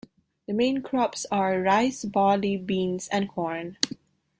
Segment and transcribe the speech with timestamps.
[0.47, 3.77] The main crops are rice, barley, beans and corn.